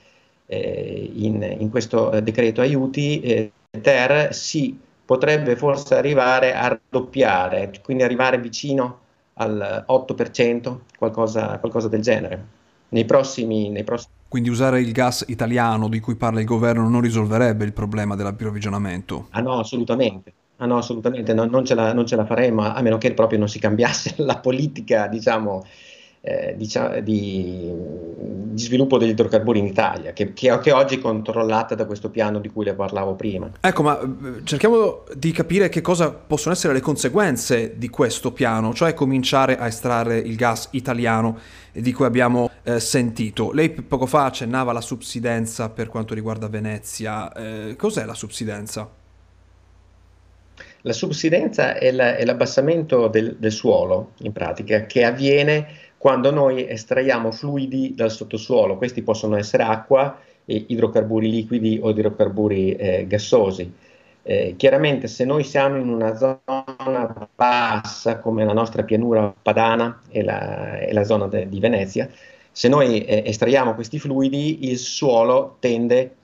eh, 0.47 1.13
in, 1.15 1.57
in, 1.59 1.71
questo 1.71 2.19
decreto 2.21 2.61
aiuti, 2.63 3.21
eh, 3.21 3.53
TER 3.81 4.35
si 4.35 4.77
potrebbe 5.09 5.57
forse 5.57 5.95
arrivare 5.95 6.53
a 6.53 6.69
raddoppiare, 6.69 7.73
quindi 7.83 8.03
arrivare 8.03 8.39
vicino 8.39 8.99
al 9.35 9.87
8%, 9.89 10.81
qualcosa, 10.99 11.59
qualcosa 11.59 11.89
del 11.89 12.03
genere, 12.03 12.47
nei 12.91 13.07
prossimi, 13.07 13.71
nei 13.71 13.85
prossimi... 13.85 14.13
Quindi 14.29 14.51
usare 14.51 14.83
il 14.83 14.93
gas 14.93 15.25
italiano 15.29 15.89
di 15.89 15.99
cui 15.99 16.17
parla 16.17 16.41
il 16.41 16.45
governo 16.45 16.87
non 16.91 17.01
risolverebbe 17.01 17.65
il 17.65 17.73
problema 17.73 18.17
dell'approvvigionamento? 18.17 19.29
Ah 19.31 19.41
no, 19.41 19.59
assolutamente. 19.59 20.31
Ah 20.59 20.67
no, 20.67 20.77
assolutamente, 20.77 21.33
no, 21.33 21.47
non, 21.47 21.65
ce 21.65 21.75
la, 21.75 21.95
non, 21.95 22.05
ce 22.05 22.15
la, 22.15 22.27
faremo, 22.27 22.71
a 22.71 22.83
meno 22.83 22.99
che 22.99 23.15
proprio 23.15 23.39
non 23.39 23.49
si 23.49 23.59
cambiasse 23.59 24.17
la 24.23 24.37
politica, 24.37 25.07
diciamo, 25.07 25.65
eh, 26.21 26.55
diciamo, 26.57 27.01
di, 27.01 27.71
di, 28.53 28.61
sviluppo 28.61 28.99
degli 28.99 29.11
idrocarburi 29.11 29.61
in 29.61 29.67
Italia, 29.67 30.13
che, 30.13 30.33
che, 30.33 30.59
che, 30.59 30.73
oggi 30.73 30.97
è 30.97 30.99
controllata 30.99 31.75
da 31.75 31.87
questo 31.87 32.11
piano 32.11 32.41
di 32.41 32.49
cui 32.49 32.65
le 32.65 32.75
parlavo 32.75 33.15
prima. 33.15 33.51
Ecco, 33.61 33.83
ma 33.83 34.01
eh, 34.01 34.45
cerchiamo 34.45 35.05
di 35.15 35.31
capire 35.31 35.69
che 35.69 35.81
cosa 35.81 36.11
possono 36.11 36.55
essere 36.55 36.73
le 36.73 36.81
conseguenze 36.81 37.79
di 37.79 37.89
questo 37.89 38.33
piano, 38.33 38.75
cioè 38.75 38.95
cominciare 38.95 39.59
a 39.59 39.67
estrarre 39.67 40.19
il 40.19 40.35
gas 40.35 40.69
italiano 40.73 41.39
di 41.73 41.93
cui 41.93 42.05
abbiamo 42.05 42.51
eh, 42.65 42.81
sentito. 42.81 43.53
Lei 43.53 43.71
poco 43.71 44.07
fa 44.07 44.25
accennava 44.25 44.73
alla 44.73 44.81
subsidenza 44.81 45.69
per 45.69 45.89
quanto 45.89 46.15
riguarda 46.15 46.49
Venezia. 46.49 47.33
Eh, 47.33 47.77
cos'è 47.77 48.05
la 48.05 48.15
subsidenza? 48.15 48.91
La 50.83 50.93
subsidenza 50.93 51.77
è, 51.77 51.91
la, 51.91 52.17
è 52.17 52.25
l'abbassamento 52.25 53.09
del, 53.09 53.37
del 53.39 53.53
suolo, 53.53 54.13
in 54.19 54.33
pratica, 54.33 54.87
che 54.87 55.05
avviene 55.05 55.67
quando 55.99 56.31
noi 56.31 56.67
estraiamo 56.69 57.33
fluidi 57.33 57.95
dal 57.95 58.11
sottosuolo, 58.11 58.77
questi 58.77 59.03
possono 59.03 59.37
essere 59.37 59.65
acqua, 59.65 60.17
idrocarburi 60.45 61.29
liquidi 61.29 61.79
o 61.83 61.91
idrocarburi 61.91 62.77
eh, 62.77 63.07
gassosi. 63.07 63.71
Eh, 64.23 64.55
chiaramente 64.57 65.09
se 65.09 65.25
noi 65.25 65.43
siamo 65.43 65.77
in 65.77 65.89
una 65.89 66.15
zona 66.17 67.29
bassa 67.35 68.19
come 68.19 68.45
la 68.45 68.53
nostra 68.53 68.83
pianura 68.83 69.35
padana 69.43 70.03
e 70.11 70.23
la, 70.23 70.79
e 70.79 70.93
la 70.93 71.05
zona 71.05 71.27
de, 71.27 71.49
di 71.49 71.61
Venezia, 71.61 72.09
se 72.51 72.69
noi 72.69 73.05
eh, 73.05 73.23
estraiamo 73.27 73.75
questi 73.75 73.99
fluidi 73.99 74.69
il 74.69 74.79
suolo 74.79 75.57
tende 75.61 76.15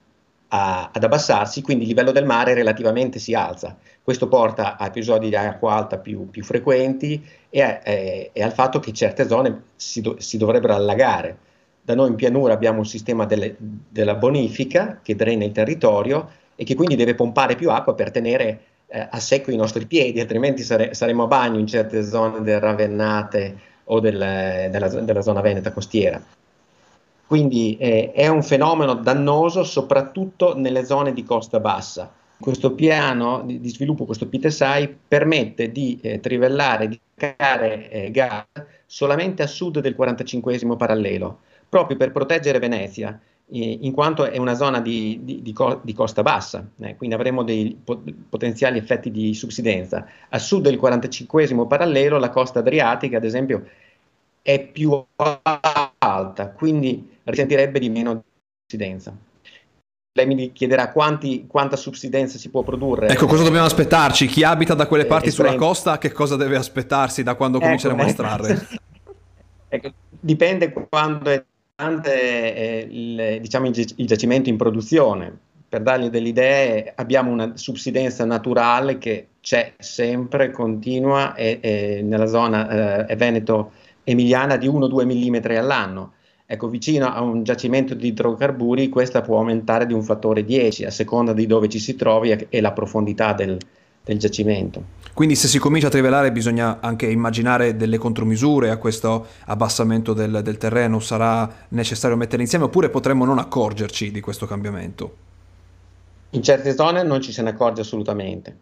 a, 0.55 0.91
ad 0.93 1.03
abbassarsi, 1.03 1.63
quindi 1.63 1.83
il 1.83 1.89
livello 1.89 2.13
del 2.13 2.25
mare 2.25 2.55
relativamente 2.55 3.19
si 3.19 3.35
alza. 3.35 3.77
Questo 4.01 4.29
porta 4.29 4.77
a 4.77 4.87
episodi 4.87 5.29
di 5.29 5.35
acqua 5.35 5.75
alta 5.75 5.99
più, 5.99 6.31
più 6.31 6.45
frequenti 6.45 7.27
e, 7.51 7.61
a, 7.61 7.81
e, 7.83 8.31
al 8.41 8.53
fatto 8.53 8.79
che 8.79 8.93
certe 8.93 9.27
zone 9.27 9.63
si, 9.75 10.01
do, 10.01 10.15
si, 10.19 10.37
dovrebbero 10.37 10.75
allagare. 10.75 11.39
Da 11.83 11.97
noi 11.97 12.11
in 12.11 12.15
pianura 12.15 12.53
abbiamo 12.53 12.79
un 12.79 12.87
sistema 12.87 13.27
delle, 13.27 13.57
della 13.59 14.15
bonifica 14.15 15.01
che 15.03 15.17
drena 15.17 15.45
il 15.45 15.53
territorio 15.53 16.31
e 16.55 16.63
che 16.65 16.77
quindi 16.77 16.95
deve 16.95 17.17
pompare 17.17 17.57
più 17.57 17.71
acqua 17.71 17.95
per 17.95 18.13
tenere 18.13 18.61
eh, 18.87 19.09
a 19.11 19.19
secco 19.19 19.51
i 19.51 19.57
nostri 19.57 19.87
piedi, 19.87 20.21
altrimenti 20.21 20.63
sare, 20.63 20.95
saremo 20.95 21.25
a 21.25 21.27
bagno 21.27 21.59
in 21.59 21.67
certe 21.67 22.05
zone 22.05 22.43
del 22.43 22.61
Ravennate 22.61 23.59
o 23.85 23.99
del, 23.99 24.69
della, 24.71 24.89
della 24.89 25.21
zona 25.21 25.41
veneta 25.41 25.73
costiera. 25.73 26.23
Quindi 27.35 27.77
eh, 27.79 28.13
è 28.13 28.29
un 28.29 28.45
fenomeno 28.45 28.95
dannoso 28.95 29.65
soprattutto 29.65 30.57
nelle 30.57 30.85
zone 30.85 31.13
di 31.13 31.25
costa 31.25 31.59
bassa 31.59 32.13
questo 32.39 32.75
piano 32.75 33.43
di, 33.45 33.59
di 33.59 33.71
sviluppo, 33.71 34.05
questo 34.05 34.29
PTSI, 34.29 34.99
permette 35.09 35.73
di 35.73 35.99
eh, 36.01 36.21
trivellare, 36.21 36.87
di 36.87 37.01
caricare 37.13 37.91
eh, 37.91 38.11
gas 38.13 38.45
solamente 38.87 39.43
a 39.43 39.49
sud 39.49 39.81
del 39.81 39.97
45 39.97 40.77
parallelo, 40.77 41.41
proprio 41.69 41.97
per 41.97 42.13
proteggere 42.13 42.61
Venezia, 42.61 43.21
in 43.49 43.93
quanto 43.93 44.27
è 44.27 44.39
una 44.39 44.55
zona 44.55 44.81
di, 44.81 45.19
di, 45.25 45.43
di, 45.43 45.53
co- 45.53 45.81
di 45.83 45.93
costa 45.93 46.23
bassa, 46.23 46.65
eh, 46.83 46.95
quindi 46.95 47.17
avremo 47.17 47.43
dei 47.43 47.77
po- 47.83 48.01
potenziali 48.29 48.79
effetti 48.79 49.11
di 49.11 49.35
subsidenza. 49.35 50.07
A 50.29 50.39
sud 50.39 50.63
del 50.63 50.79
45 50.79 51.67
parallelo 51.67 52.17
la 52.19 52.31
costa 52.31 52.61
adriatica, 52.61 53.17
ad 53.17 53.25
esempio, 53.25 53.67
è 54.41 54.61
più 54.65 55.05
alta, 55.17 55.84
quindi 56.57 57.19
risentirebbe 57.25 57.79
di 57.79 57.89
meno 57.89 58.25
subsidenza 58.61 59.17
lei 60.17 60.27
mi 60.27 60.53
chiederà 60.53 60.93
quanti, 60.93 61.47
quanta 61.49 61.75
subsidenza 61.75 62.39
si 62.39 62.49
può 62.49 62.63
produrre. 62.63 63.09
Ecco, 63.09 63.27
cosa 63.27 63.43
dobbiamo 63.43 63.67
aspettarci? 63.67 64.27
Chi 64.27 64.45
abita 64.45 64.75
da 64.75 64.87
quelle 64.87 65.03
eh, 65.03 65.07
parti 65.07 65.33
sulla 65.33 65.57
costa, 65.57 65.99
che 65.99 66.13
cosa 66.13 66.37
deve 66.37 66.57
aspettarsi 66.57 67.25
da 67.25 67.35
quando 67.35 67.57
ecco, 67.57 67.67
cominceremo 67.67 68.01
a 68.01 68.07
estrarre? 68.07 68.67
ecco, 69.69 69.93
dipende 70.09 70.73
quando 70.73 71.31
è 71.31 71.45
eh, 71.77 72.87
il, 72.89 73.41
diciamo, 73.41 73.67
il 73.67 74.07
giacimento 74.07 74.49
in 74.49 74.57
produzione. 74.57 75.37
Per 75.69 75.83
dargli 75.83 76.09
delle 76.09 76.29
idee, 76.29 76.93
abbiamo 76.95 77.33
una 77.33 77.57
subsidenza 77.57 78.25
naturale 78.25 78.99
che 78.99 79.27
c'è 79.41 79.73
sempre, 79.79 80.53
continua, 80.53 81.35
e, 81.35 81.59
e 81.61 82.03
nella 82.05 82.27
zona 82.27 82.69
eh, 83.09 83.13
veneto-emiliana 84.05 84.57
di 84.57 84.69
1-2 84.69 85.05
mm 85.05 85.57
all'anno 85.57 86.13
Ecco, 86.47 86.69
vicino 86.69 87.07
a 87.07 87.23
un 87.23 87.43
giacimento 87.43 87.95
di 87.95 88.09
idrocarburi 88.09 88.91
questa 88.91 89.23
può 89.23 89.39
aumentare 89.39 89.87
di 89.87 89.95
un 89.95 90.03
fattore 90.03 90.45
10 90.45 90.85
a 90.85 90.91
seconda 90.91 91.33
di 91.33 91.47
dove 91.47 91.71
ci 91.71 91.79
si 91.79 91.97
trovi 91.97 92.33
e 92.51 92.61
la 92.61 92.73
profondità 92.73 93.33
del, 93.33 93.57
del 94.05 94.19
giacimento. 94.19 95.03
Quindi 95.15 95.37
se 95.37 95.49
si 95.49 95.59
comincia 95.59 95.87
a 95.87 95.91
trivelare 95.91 96.33
bisogna 96.33 96.81
anche 96.81 97.07
immaginare 97.07 97.77
delle 97.77 97.97
contromisure 97.97 98.69
a 98.69 98.77
questo 98.77 99.27
abbassamento 99.47 100.13
del, 100.13 100.43
del 100.43 100.59
terreno, 100.59 101.01
sarà 101.01 101.51
necessario 101.69 102.15
mettere 102.15 102.43
insieme 102.43 102.65
oppure 102.67 102.91
potremmo 102.91 103.25
non 103.25 103.39
accorgerci 103.39 104.11
di 104.11 104.21
questo 104.21 104.45
cambiamento? 104.45 105.17
In 106.31 106.43
certe 106.43 106.75
zone 106.75 107.03
non 107.05 107.23
ci 107.23 107.33
se 107.33 107.41
ne 107.41 107.51
accorge 107.51 107.81
assolutamente, 107.81 108.57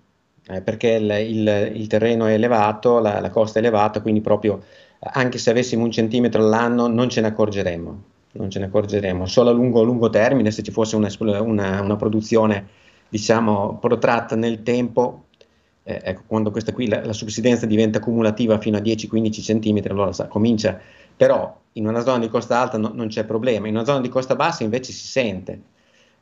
eh, 0.46 0.60
perché 0.60 0.90
il, 0.90 1.10
il, 1.10 1.72
il, 1.74 1.86
terreno 1.88 2.26
è 2.26 2.34
elevato, 2.34 3.00
la, 3.00 3.18
la 3.18 3.30
costa 3.30 3.58
è 3.58 3.62
elevata, 3.62 4.00
quindi 4.00 4.20
proprio 4.20 4.62
anche 5.04 5.38
se 5.38 5.50
avessimo 5.50 5.84
un 5.84 5.90
centimetro 5.90 6.42
all'anno 6.42 6.86
non 6.86 7.08
ce 7.08 7.20
ne 7.20 7.28
accorgeremmo, 7.28 8.02
non 8.32 8.50
ce 8.50 8.60
ne 8.60 8.66
accorgeremo. 8.66 9.26
Solo 9.26 9.50
a 9.50 9.52
lungo, 9.52 9.82
lungo 9.82 10.08
termine, 10.10 10.50
se 10.50 10.62
ci 10.62 10.70
fosse 10.70 10.96
una, 10.96 11.08
una, 11.40 11.80
una 11.80 11.96
produzione 11.96 12.80
diciamo 13.08 13.78
protratta 13.78 14.36
nel 14.36 14.62
tempo, 14.62 15.24
eh, 15.82 16.00
ecco, 16.02 16.22
quando 16.26 16.50
questa 16.50 16.72
qui 16.72 16.88
la, 16.88 17.04
la, 17.04 17.12
subsidenza 17.12 17.66
diventa 17.66 17.98
cumulativa 17.98 18.58
fino 18.58 18.76
a 18.78 18.80
10-15 18.80 19.42
centimetri, 19.42 19.90
allora 19.90 20.12
sa, 20.12 20.28
comincia, 20.28 20.80
però 21.14 21.60
in 21.72 21.86
una 21.86 22.00
zona 22.00 22.20
di 22.20 22.28
costa 22.28 22.58
alta 22.58 22.78
no, 22.78 22.92
non 22.94 23.08
c'è 23.08 23.24
problema, 23.24 23.68
in 23.68 23.74
una 23.74 23.84
zona 23.84 24.00
di 24.00 24.08
costa 24.08 24.36
bassa 24.36 24.62
invece 24.62 24.92
si 24.92 25.06
sente, 25.06 25.60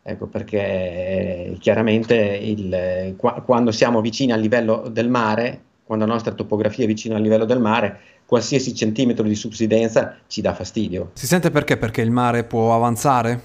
ecco 0.03 0.27
perché 0.27 0.59
eh, 0.59 1.57
chiaramente 1.61 2.17
il, 2.17 3.15
qua, 3.17 3.35
quando 3.43 3.71
siamo 3.71 4.01
vicini 4.01 4.33
al 4.33 4.41
livello 4.41 4.89
del 4.91 5.09
mare, 5.09 5.63
quando 5.85 6.07
la 6.07 6.13
nostra 6.13 6.33
topografia 6.33 6.85
è 6.85 6.87
vicina 6.87 7.17
al 7.17 7.23
livello 7.23 7.45
del 7.45 7.61
mare, 7.61 8.01
qualsiasi 8.31 8.77
centimetro 8.77 9.25
di 9.25 9.35
subsidenza 9.35 10.19
ci 10.29 10.41
dà 10.41 10.55
fastidio. 10.55 11.11
Si 11.15 11.27
sente 11.27 11.51
perché? 11.51 11.77
Perché 11.77 12.01
il 12.01 12.13
mare 12.13 12.45
può 12.45 12.77
avanzare? 12.77 13.41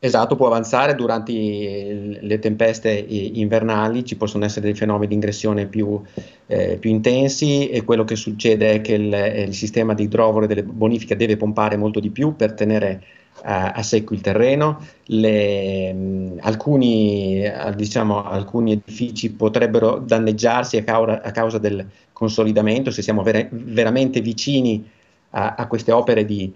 Esatto, 0.00 0.34
può 0.34 0.48
avanzare 0.48 0.96
durante 0.96 1.32
le 1.32 2.38
tempeste 2.40 2.90
invernali, 2.90 4.04
ci 4.04 4.16
possono 4.16 4.44
essere 4.44 4.62
dei 4.62 4.74
fenomeni 4.74 5.06
di 5.06 5.14
ingressione 5.14 5.66
più, 5.66 6.02
eh, 6.48 6.78
più 6.80 6.90
intensi 6.90 7.68
e 7.68 7.84
quello 7.84 8.02
che 8.02 8.16
succede 8.16 8.72
è 8.72 8.80
che 8.80 8.94
il, 8.94 9.44
il 9.46 9.54
sistema 9.54 9.94
di 9.94 10.02
idrovore 10.02 10.48
delle 10.48 10.64
bonifiche 10.64 11.14
deve 11.14 11.36
pompare 11.36 11.76
molto 11.76 12.00
di 12.00 12.10
più 12.10 12.34
per 12.34 12.54
tenere 12.54 13.04
a, 13.42 13.82
secco 13.82 14.14
il 14.14 14.20
terreno, 14.20 14.84
le, 15.04 15.92
mh, 15.92 16.38
alcuni, 16.40 17.42
diciamo, 17.74 18.22
alcuni, 18.22 18.72
edifici 18.72 19.32
potrebbero 19.32 19.98
danneggiarsi 19.98 20.76
a 20.76 20.84
causa, 20.84 21.22
a 21.22 21.30
causa 21.30 21.58
del 21.58 21.86
consolidamento 22.12 22.90
se 22.90 23.02
siamo 23.02 23.22
ver- 23.22 23.48
veramente 23.50 24.20
vicini 24.20 24.88
a, 25.30 25.54
a, 25.56 25.66
queste 25.66 25.92
opere 25.92 26.24
di, 26.24 26.52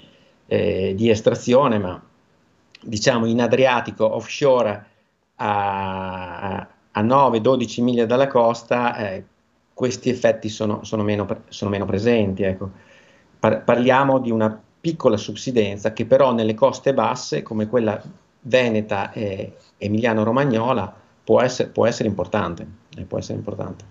eh, 0.47 0.95
di 0.97 1.11
estrazione, 1.11 1.79
ma 1.79 2.01
diciamo 2.83 3.27
in 3.27 3.41
Adriatico 3.41 4.15
offshore 4.15 4.87
a, 5.37 6.69
a 6.93 7.03
9-12 7.03 7.83
miglia 7.83 8.07
dalla 8.07 8.29
costa, 8.29 8.97
eh, 8.97 9.25
questi 9.75 10.09
effetti 10.09 10.49
sono, 10.49 10.85
sono, 10.85 11.03
meno, 11.03 11.27
sono 11.49 11.71
meno, 11.71 11.85
presenti. 11.85 12.43
Ecco. 12.43 12.71
Par- 13.39 13.65
parliamo 13.65 14.19
di 14.19 14.31
una 14.31 14.63
piccola 14.87 15.17
subsidenza 15.17 15.93
che 15.93 16.07
però 16.07 16.33
nelle 16.33 16.55
coste 16.55 16.95
basse, 16.95 17.43
come 17.43 17.67
quella 17.67 18.01
veneta 18.43 19.11
e 19.11 19.55
emiliano-romagnola, 19.79 20.95
può 21.25 21.41
essere, 21.41 21.71
può 21.71 21.87
essere 21.87 22.09
importante. 22.09 22.65
Eh, 22.97 23.03
può 23.03 23.19
essere 23.19 23.37
importante. 23.37 23.85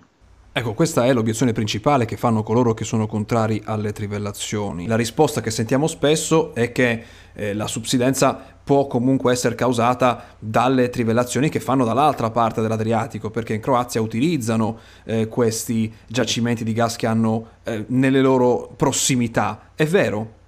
Ecco, 0.53 0.73
questa 0.73 1.05
è 1.05 1.11
l'obiezione 1.11 1.51
principale 1.51 2.05
che 2.05 2.15
fanno 2.15 2.43
coloro 2.43 2.73
che 2.73 2.85
sono 2.85 3.07
contrari 3.07 3.61
alle 3.65 3.91
trivellazioni. 3.91 4.87
La 4.87 4.95
risposta 4.95 5.41
che 5.41 5.51
sentiamo 5.51 5.87
spesso 5.87 6.55
è 6.55 6.71
che 6.71 7.03
eh, 7.33 7.53
la 7.53 7.67
subsidenza 7.67 8.41
può 8.63 8.87
comunque 8.87 9.33
essere 9.33 9.53
causata 9.53 10.37
dalle 10.39 10.87
trivellazioni 10.87 11.49
che 11.49 11.59
fanno 11.59 11.83
dall'altra 11.83 12.31
parte 12.31 12.61
dell'Adriatico, 12.61 13.29
perché 13.31 13.53
in 13.53 13.59
Croazia 13.59 13.99
utilizzano 13.99 14.79
eh, 15.03 15.27
questi 15.27 15.93
giacimenti 16.07 16.63
di 16.63 16.71
gas 16.71 16.95
che 16.95 17.05
hanno 17.05 17.47
eh, 17.63 17.83
nelle 17.89 18.21
loro 18.21 18.71
prossimità. 18.77 19.71
È 19.75 19.85
vero? 19.85 20.43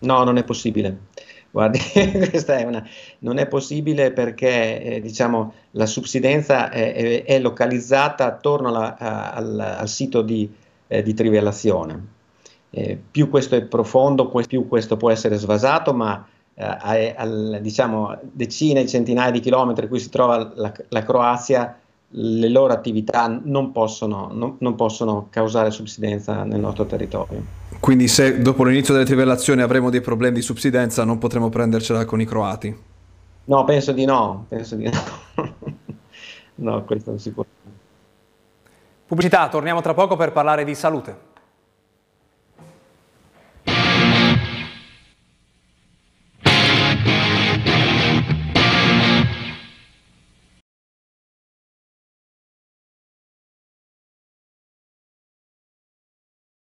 No, 0.00 0.24
non 0.24 0.36
è 0.36 0.44
possibile. 0.44 0.98
Guardi, 1.50 1.78
questa 2.28 2.58
è 2.58 2.64
una, 2.64 2.86
non 3.20 3.38
è 3.38 3.46
possibile 3.46 4.12
perché 4.12 4.82
eh, 4.82 5.00
diciamo, 5.00 5.54
la 5.72 5.86
subsidenza 5.86 6.68
è, 6.70 6.92
è, 6.92 7.24
è 7.24 7.38
localizzata 7.38 8.26
attorno 8.26 8.68
alla, 8.68 8.98
a, 8.98 9.32
al, 9.32 9.58
al, 9.58 9.88
sito 9.88 10.20
di, 10.20 10.52
eh, 10.86 11.02
di 11.02 11.14
trivellazione. 11.14 12.14
Eh, 12.68 12.98
più 13.10 13.30
questo 13.30 13.54
è 13.54 13.62
profondo, 13.62 14.28
più 14.46 14.68
questo 14.68 14.98
può 14.98 15.10
essere 15.10 15.36
svasato, 15.36 15.94
ma 15.94 16.26
eh, 16.52 16.62
a, 16.62 17.14
a, 17.16 17.58
diciamo, 17.58 18.18
decine 18.22 18.86
centinaia 18.86 19.30
di 19.30 19.40
chilometri 19.40 19.84
in 19.84 19.88
cui 19.88 20.00
si 20.00 20.10
trova 20.10 20.52
la, 20.54 20.72
la 20.88 21.02
Croazia, 21.04 21.78
le 22.08 22.48
loro 22.48 22.72
attività 22.72 23.28
non 23.42 23.72
possono, 23.72 24.28
non, 24.30 24.56
non 24.58 24.74
possono 24.74 25.28
causare 25.30 25.70
subsidenza 25.70 26.44
nel 26.44 26.60
nostro 26.60 26.84
territorio. 26.84 27.65
Quindi 27.86 28.08
se 28.08 28.42
dopo 28.42 28.64
l'inizio 28.64 28.92
delle 28.94 29.06
trivellazioni 29.06 29.62
avremo 29.62 29.90
dei 29.90 30.00
problemi 30.00 30.34
di 30.34 30.42
subsidenza 30.42 31.04
non 31.04 31.18
potremo 31.18 31.50
prendercela 31.50 32.04
con 32.04 32.20
i 32.20 32.24
croati? 32.24 32.76
No, 33.44 33.62
penso 33.62 33.92
di 33.92 34.04
no, 34.04 34.44
penso 34.48 34.74
di 34.74 34.90
no. 34.90 35.00
no, 36.56 36.82
questo 36.82 37.10
non 37.10 37.20
si 37.20 37.30
può. 37.30 37.44
Pubblicità, 39.06 39.48
torniamo 39.48 39.82
tra 39.82 39.94
poco 39.94 40.16
per 40.16 40.32
parlare 40.32 40.64
di 40.64 40.74
salute. 40.74 41.16